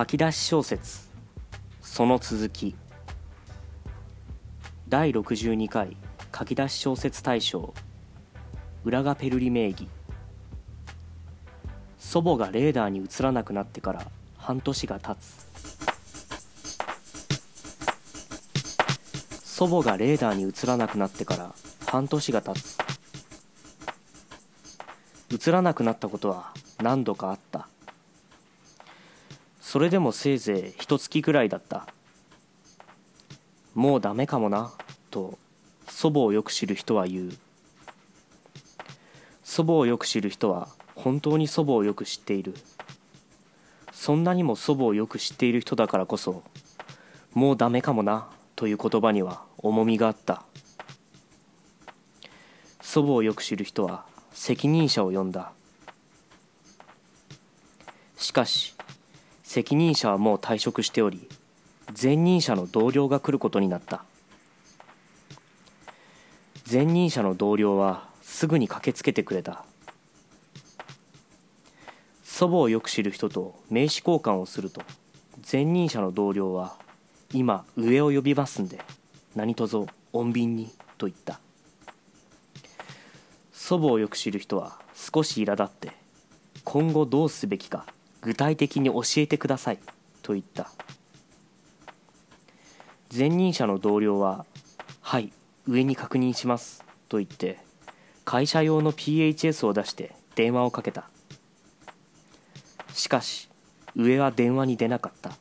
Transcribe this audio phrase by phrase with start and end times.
[0.00, 1.10] 書き出し小説。
[1.82, 2.74] その続き。
[4.88, 5.94] 第62回
[6.34, 7.74] 書き出し小説大賞。
[8.82, 9.88] 浦賀ペルリ名義。
[11.98, 14.06] 祖母がレーダーに映らなくなってから
[14.38, 15.46] 半年が経つ。
[19.44, 21.54] 祖母がレーダーに映らなくなってから
[21.84, 22.78] 半年が経つ。
[25.30, 27.69] 映らなくなったことは何度かあった。
[29.70, 31.86] それでもせいぜい一月くらいだった。
[33.72, 34.72] もうダメかもな
[35.12, 35.38] と
[35.86, 37.32] 祖母をよく知る人は言う。
[39.44, 42.56] 祖母をよく知る人は本当に祖母をよく知っている。
[43.92, 46.42] そんなにも祖母をよく知っている人だからこそ
[47.32, 50.42] もうダメかもなという言葉には重みがあった。
[52.80, 55.52] 祖母をよく知る人は責任者を呼んだ。
[58.16, 58.74] しかし
[59.52, 61.28] 責任者はもう退職しており
[62.00, 64.04] 前任者の同僚が来ることになった。
[66.70, 69.64] 前任者の同僚はすぐに駆けつけてくれた。
[72.22, 74.82] 祖母をよく知る人と名刺交換をすると
[75.50, 76.76] 前任者の同僚は
[77.34, 78.80] 「今上を呼びますんで
[79.34, 79.78] 何卒
[80.12, 81.40] 穏便に」と言った。
[83.50, 85.90] 祖母をよく知る人は少し苛立って
[86.62, 87.84] 今後どうすべきか
[88.20, 89.78] 具体的に教えてください
[90.22, 90.70] と言った。
[93.14, 94.46] 前任者の同僚は
[95.02, 95.32] 「はい
[95.66, 97.58] 上に確認します」と言って
[98.24, 101.10] 会社用の PHS を出して電話をかけた。
[102.92, 103.48] しかし
[103.96, 105.32] 上は電話に出なかった。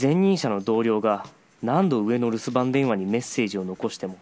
[0.00, 1.26] 前任者の同僚が
[1.62, 4.18] 何度上の留守番電話にメッセージを残しても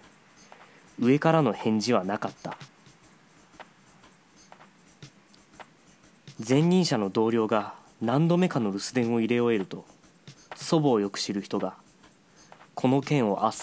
[1.00, 2.56] 上からの返事はなかった。
[6.46, 9.84] 前任者の同僚が何度目かの留守電を入れ終えると
[10.56, 11.76] 祖母をよく知る人が
[12.74, 13.56] 「この件を明日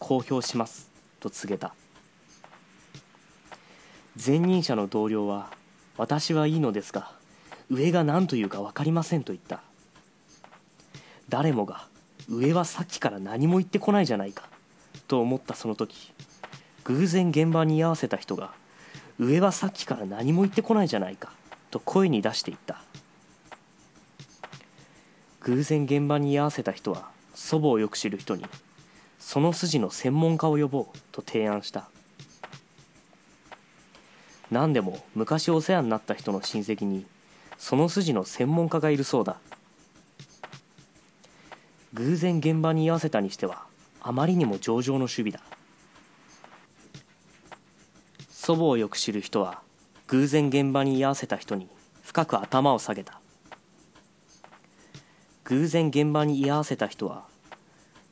[0.00, 1.74] 公表します」と告げた。
[4.24, 5.52] 前任者の同僚は
[5.96, 7.12] 「私はいいのですが
[7.70, 9.62] 上が何というか分かりません」と言った。
[11.28, 11.86] 誰もが
[12.28, 14.48] 上はさっきから何も言ってこないじゃないか
[15.06, 16.12] と思ったその時
[16.82, 18.52] 偶然現場に居合わせた人が
[19.20, 21.32] 上はさっきから何も言ってこないじゃないか
[21.74, 22.80] と声に出していった。
[25.40, 28.46] 偶然現場に居合わせた人は祖母をよく知る人に
[29.18, 31.88] その筋の専門家を呼ぼうと提案した。
[34.52, 37.06] 何でも昔お世話になった人の親戚に
[37.58, 39.38] その筋の専門家がいるそうだ。
[41.94, 43.64] 偶然現場に居合わせたにしては
[44.00, 45.40] あまりにも上々の守備だ。
[48.30, 49.64] 祖母をよく知る人は
[50.14, 51.66] 偶然現場に居合わせた人に
[52.02, 53.20] 深く頭を下げた。
[55.42, 57.24] 偶然現場に居合わせた人は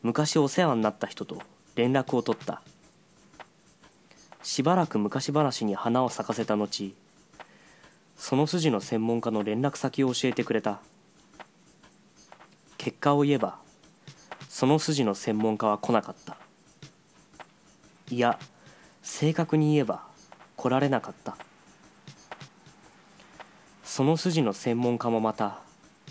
[0.03, 1.41] 昔お世話になった人と
[1.77, 2.61] 連絡を取った。
[4.43, 6.93] しばらく昔話に花を咲かせた後
[8.17, 10.81] その筋の専門家の連絡先を教えてくれた。
[12.79, 13.61] 結果を言えば
[14.49, 16.37] その筋の専門家は来なかった。
[18.11, 18.41] いや
[19.03, 20.03] 正確に言えば
[20.57, 21.37] 来られなかった。
[23.95, 25.61] その筋の専門家もまた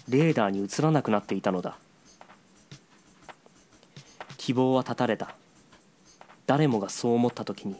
[0.07, 1.79] レーダーに映らなくなっていたのだ。
[4.37, 5.33] 希望は絶たれた。
[6.45, 7.75] 誰もがそう思った時に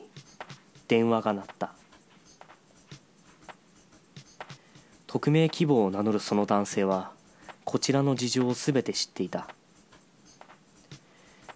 [0.87, 1.75] 電話が鳴った。
[5.05, 7.11] 匿名希望を名乗るその男性は
[7.63, 9.49] こちらの事情を全て知っていた。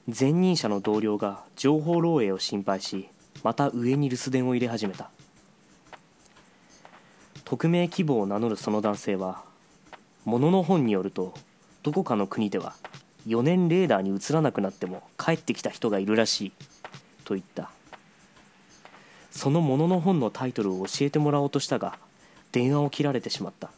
[0.08, 3.10] 前任者の同僚が情報漏洩を心配し
[3.42, 5.10] また上に留守電を入れ始めた。
[7.56, 9.42] 匿名希望を名乗るその男性は
[10.26, 11.34] 物の本によると
[11.84, 12.74] どこかの国では
[13.28, 16.52] 4年レーダーに映らなくなっても帰ってきた人がいるらしい
[17.24, 17.72] と言った。
[19.32, 21.98] その物のの本のタイトルを教えてもらおうとしたが
[22.52, 23.72] 電話を切られてしまった。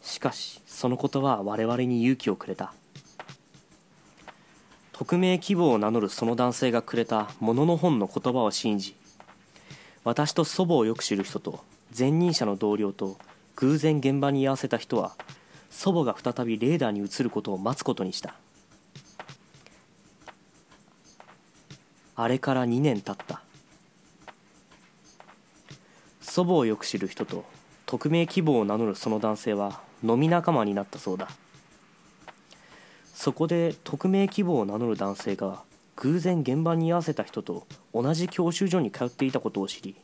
[0.00, 2.72] しかしそのことは我々に勇気をくれた。
[4.92, 8.94] 匿名希望を名乗るその男性がくれた物の本の言葉を信じ
[10.04, 11.64] 私と祖母をよく知る人と
[11.96, 13.16] 前任者の同僚と
[13.56, 15.12] 偶然現場に居合わせた人は
[15.70, 18.34] 祖母が再びレーダーに移ることを待つことにした。
[22.16, 23.42] あれから2年経った。
[26.20, 27.44] 祖母をよく知る人と
[27.86, 31.28] 匿名希望を名乗るその男性は飲み仲間になったそうだ。
[33.14, 35.62] そこで匿名希望を名乗る男性が
[35.96, 39.96] 偶然現場に居合わせた人と同じ教習所に通っていたことを知り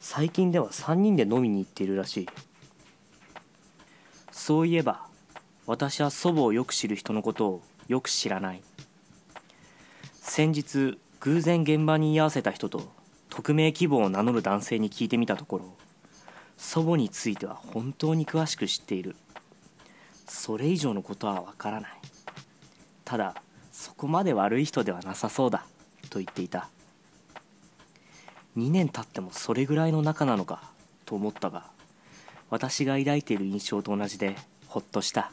[0.00, 2.28] 最近では3人で飲みに行っているらしい。
[4.30, 5.06] そういえば
[5.66, 8.62] 私は祖母をよく知る人のことをよく知らない。
[10.20, 12.92] 先日偶然現場に居合わせた人と
[13.28, 15.76] 匿名希望を名乗る男性に聞いてみたところ
[16.56, 19.16] 祖母については本当に詳しく知っている。
[20.26, 21.90] それ以上のことはわからない。
[23.04, 23.34] ただ
[23.72, 25.66] そこまで悪い人ではなさそうだ
[26.10, 26.68] と言っていた。
[28.58, 30.62] 2年経ってもそれぐらいの仲なのか
[31.04, 31.66] と思ったが
[32.50, 34.34] 私が抱いている印象と同じで
[34.66, 35.30] ほっとした。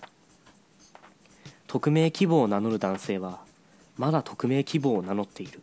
[1.68, 3.40] 匿名希望を名乗る男性は
[3.98, 5.62] まだ匿名希望を名乗っている。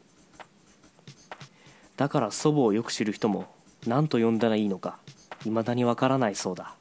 [1.97, 3.47] だから祖母をよく知る人も
[3.87, 4.99] 何と呼んだらいいのか
[5.45, 6.75] 未だにわからないそうだ。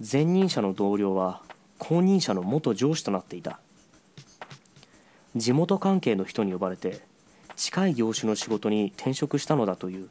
[0.00, 1.42] 前任者の同僚は
[1.78, 3.60] 後任者の元上司となっていた。
[5.36, 7.02] 地元関係の人に呼ばれて
[7.56, 10.08] 近い業種の仕事に転職したのだという。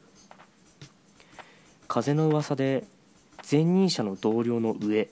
[1.87, 2.85] 風の噂で
[3.49, 5.09] 前任者の同僚の上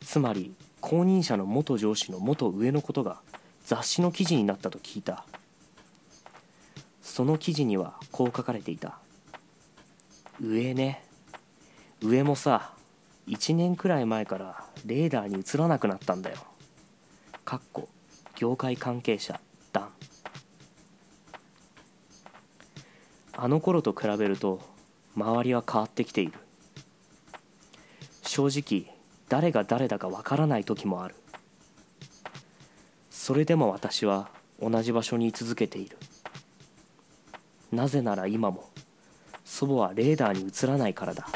[0.00, 3.20] つまり後任者の元上司の元上のことが
[3.64, 5.24] 雑誌の記事になったと聞いた。
[7.02, 8.98] その記事にはこう書かれていた。
[10.40, 11.02] 上ね。
[12.02, 12.72] 上もさ
[13.26, 16.38] 1年くらい前からレーダーに映らなくなったんだよ。
[17.44, 17.88] かっこ
[18.36, 19.40] 業界関係者。
[23.38, 24.60] あの頃と比べると
[25.14, 26.32] 周りは変わってきている。
[28.22, 28.94] 正直
[29.28, 31.14] 誰が誰だかわからない時もある。
[33.10, 34.30] それでも私は
[34.60, 35.98] 同じ場所に居続けている。
[37.72, 38.70] なぜなら今も
[39.44, 41.26] 祖母はレーダーに映らないからだ。